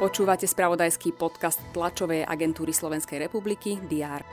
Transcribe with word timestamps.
Počúvate 0.00 0.48
spravodajský 0.48 1.12
podcast 1.12 1.60
tlačovej 1.76 2.24
agentúry 2.24 2.72
Slovenskej 2.72 3.20
republiky 3.20 3.76
DR. 3.84 4.24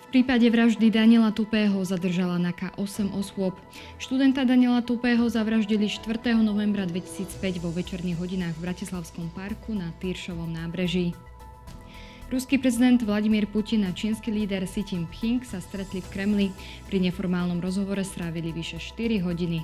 V 0.00 0.06
prípade 0.08 0.48
vraždy 0.48 0.88
Daniela 0.88 1.28
Tupého 1.28 1.76
zadržala 1.84 2.40
NAKA 2.40 2.72
8 2.80 3.12
osôb. 3.18 3.52
Študenta 4.00 4.48
Daniela 4.48 4.80
Tupého 4.80 5.28
zavraždili 5.28 5.92
4. 5.92 6.40
novembra 6.40 6.88
2005 6.88 7.60
vo 7.60 7.68
večerných 7.68 8.16
hodinách 8.16 8.56
v 8.56 8.64
Bratislavskom 8.64 9.28
parku 9.36 9.76
na 9.76 9.92
Týršovom 10.00 10.48
nábreží. 10.48 11.12
Ruský 12.32 12.56
prezident 12.56 12.96
Vladimír 13.04 13.44
Putin 13.44 13.84
a 13.84 13.92
čínsky 13.92 14.32
líder 14.32 14.64
Xi 14.64 14.80
Jinping 14.80 15.44
sa 15.44 15.60
stretli 15.60 16.00
v 16.00 16.08
Kremli. 16.08 16.48
Pri 16.88 16.96
neformálnom 16.96 17.60
rozhovore 17.60 18.00
strávili 18.00 18.48
vyše 18.48 18.80
4 18.80 19.20
hodiny. 19.20 19.60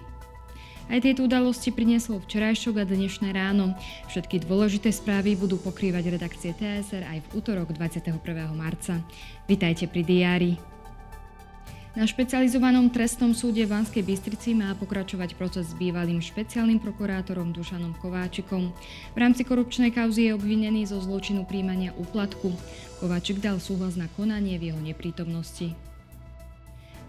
Aj 0.91 0.99
tieto 1.01 1.25
udalosti 1.25 1.73
prinieslo 1.73 2.21
včerajšok 2.21 2.83
a 2.83 2.85
dnešné 2.85 3.33
ráno. 3.33 3.73
Všetky 4.13 4.45
dôležité 4.45 4.93
správy 4.93 5.41
budú 5.41 5.57
pokrývať 5.57 6.13
redakcie 6.13 6.51
TSR 6.53 7.07
aj 7.07 7.19
v 7.25 7.29
útorok 7.39 7.73
21. 7.73 8.21
marca. 8.53 8.99
Vitajte 9.49 9.89
pri 9.89 10.03
diári. 10.05 10.53
Na 11.91 12.07
špecializovanom 12.07 12.95
trestnom 12.95 13.35
súde 13.35 13.67
v 13.67 13.75
Banskej 13.75 14.07
Bystrici 14.07 14.55
má 14.55 14.71
pokračovať 14.79 15.35
proces 15.35 15.75
s 15.75 15.75
bývalým 15.75 16.23
špeciálnym 16.23 16.79
prokurátorom 16.79 17.51
Dušanom 17.51 17.99
Kováčikom. 17.99 18.71
V 19.11 19.19
rámci 19.19 19.43
korupčnej 19.43 19.91
kauzy 19.91 20.31
je 20.31 20.37
obvinený 20.39 20.87
zo 20.87 21.03
zločinu 21.03 21.43
príjmania 21.43 21.91
úplatku. 21.99 22.55
Kováčik 23.03 23.43
dal 23.43 23.59
súhlas 23.59 23.99
na 23.99 24.07
konanie 24.15 24.55
v 24.63 24.71
jeho 24.71 24.79
neprítomnosti. 24.79 25.75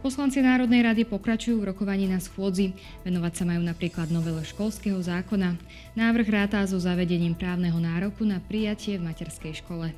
Poslanci 0.01 0.41
Národnej 0.41 0.81
rady 0.81 1.05
pokračujú 1.05 1.61
v 1.61 1.69
rokovaní 1.69 2.09
na 2.09 2.17
schôdzi. 2.17 2.73
Venovať 3.05 3.33
sa 3.37 3.43
majú 3.45 3.61
napríklad 3.61 4.09
novele 4.09 4.41
školského 4.41 4.97
zákona. 4.97 5.61
Návrh 5.93 6.25
ráta 6.25 6.65
so 6.65 6.81
zavedením 6.81 7.37
právneho 7.37 7.77
nároku 7.77 8.25
na 8.25 8.41
prijatie 8.41 8.97
v 8.97 9.13
materskej 9.13 9.61
škole. 9.61 9.93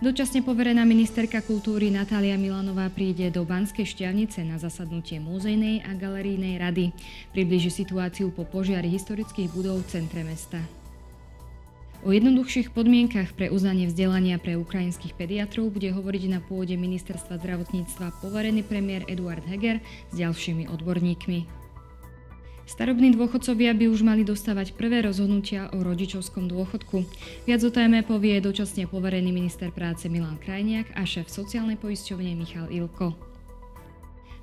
Dočasne 0.00 0.40
poverená 0.40 0.88
ministerka 0.88 1.44
kultúry 1.44 1.92
Natália 1.92 2.40
Milanová 2.40 2.88
príde 2.88 3.28
do 3.28 3.44
Banskej 3.44 3.84
šťavnice 3.84 4.40
na 4.48 4.56
zasadnutie 4.56 5.20
múzejnej 5.20 5.84
a 5.84 5.92
galerijnej 5.92 6.56
rady. 6.56 6.96
Približí 7.36 7.68
situáciu 7.68 8.32
po 8.32 8.48
požiari 8.48 8.88
historických 8.88 9.52
budov 9.52 9.84
v 9.84 10.00
centre 10.00 10.24
mesta. 10.24 10.56
O 12.00 12.16
jednoduchších 12.16 12.72
podmienkach 12.72 13.36
pre 13.36 13.52
uznanie 13.52 13.92
vzdelania 13.92 14.40
pre 14.40 14.56
ukrajinských 14.56 15.12
pediatrov 15.20 15.68
bude 15.68 15.92
hovoriť 15.92 16.32
na 16.32 16.40
pôde 16.40 16.80
ministerstva 16.80 17.36
zdravotníctva 17.36 18.24
poverený 18.24 18.64
premiér 18.64 19.04
Eduard 19.04 19.44
Heger 19.44 19.84
s 19.84 20.14
ďalšími 20.16 20.64
odborníkmi. 20.80 21.59
Starobní 22.70 23.10
dôchodcovia 23.18 23.74
by 23.74 23.90
už 23.90 24.06
mali 24.06 24.22
dostávať 24.22 24.78
prvé 24.78 25.02
rozhodnutia 25.02 25.66
o 25.74 25.82
rodičovskom 25.82 26.46
dôchodku. 26.46 27.02
Viac 27.42 27.66
o 27.66 27.70
téme 27.74 28.06
povie 28.06 28.38
dočasne 28.38 28.86
poverený 28.86 29.34
minister 29.34 29.74
práce 29.74 30.06
Milan 30.06 30.38
Krajniak 30.38 30.94
a 30.94 31.02
šéf 31.02 31.26
sociálnej 31.26 31.74
poisťovne 31.74 32.30
Michal 32.38 32.70
Ilko. 32.70 33.18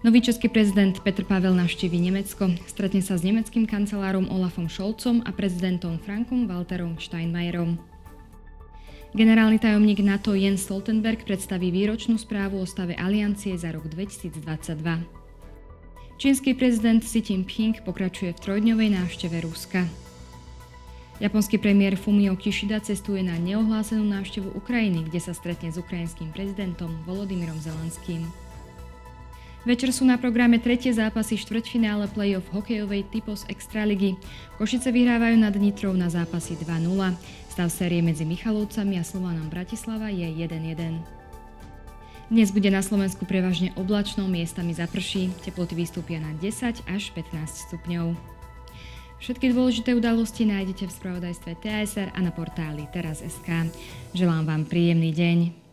Nový 0.04 0.20
český 0.20 0.52
prezident 0.52 1.00
Petr 1.00 1.24
Pavel 1.24 1.56
navštíví 1.56 2.04
Nemecko, 2.04 2.52
stretne 2.68 3.00
sa 3.00 3.16
s 3.16 3.24
nemeckým 3.24 3.64
kancelárom 3.64 4.28
Olafom 4.28 4.68
Scholzom 4.68 5.24
a 5.24 5.32
prezidentom 5.32 5.96
Frankom 5.96 6.52
Walterom 6.52 7.00
Steinmeierom. 7.00 7.80
Generálny 9.16 9.56
tajomník 9.56 10.04
NATO 10.04 10.36
Jens 10.36 10.68
Stoltenberg 10.68 11.24
predstaví 11.24 11.72
výročnú 11.72 12.20
správu 12.20 12.60
o 12.60 12.68
stave 12.68 12.92
aliancie 13.00 13.56
za 13.56 13.72
rok 13.72 13.88
2022. 13.88 15.18
Čínsky 16.18 16.58
prezident 16.58 17.06
Xi 17.06 17.22
Jinping 17.22 17.78
pokračuje 17.86 18.34
v 18.34 18.42
trojdňovej 18.42 18.90
návšteve 18.90 19.38
Ruska. 19.46 19.86
Japonský 21.22 21.62
premiér 21.62 21.94
Fumio 21.94 22.34
Kishida 22.34 22.82
cestuje 22.82 23.22
na 23.22 23.38
neohlásenú 23.38 24.02
návštevu 24.02 24.50
Ukrajiny, 24.58 25.06
kde 25.06 25.22
sa 25.22 25.38
stretne 25.38 25.70
s 25.70 25.78
ukrajinským 25.78 26.34
prezidentom 26.34 26.90
Volodymyrom 27.06 27.62
Zelenským. 27.62 28.26
Večer 29.62 29.94
sú 29.94 30.10
na 30.10 30.18
programe 30.18 30.58
tretie 30.58 30.90
zápasy 30.90 31.38
štvrťfinále 31.38 32.10
play-off 32.10 32.50
hokejovej 32.50 33.14
Typos 33.14 33.46
Extraligy. 33.46 34.18
Košice 34.58 34.90
vyhrávajú 34.90 35.38
nad 35.38 35.54
Nitrou 35.54 35.94
na 35.94 36.10
zápasy 36.10 36.58
2-0. 36.58 37.14
Stav 37.46 37.70
série 37.70 38.02
medzi 38.02 38.26
Michalovcami 38.26 38.98
a 38.98 39.06
Slovanom 39.06 39.54
Bratislava 39.54 40.10
je 40.10 40.26
1-1. 40.34 40.98
Dnes 42.28 42.52
bude 42.52 42.68
na 42.68 42.84
Slovensku 42.84 43.24
prevažne 43.24 43.72
oblačno, 43.80 44.28
miestami 44.28 44.76
zaprší, 44.76 45.32
teploty 45.48 45.80
vystúpia 45.80 46.20
na 46.20 46.36
10 46.36 46.84
až 46.84 47.04
15 47.16 47.72
stupňov. 47.72 48.20
Všetky 49.24 49.56
dôležité 49.56 49.96
udalosti 49.96 50.44
nájdete 50.44 50.92
v 50.92 50.96
spravodajstve 51.00 51.56
TSR 51.64 52.12
a 52.12 52.20
na 52.20 52.36
portáli 52.36 52.84
teraz.sk. 52.92 53.72
Želám 54.12 54.44
vám 54.44 54.68
príjemný 54.68 55.16
deň. 55.16 55.67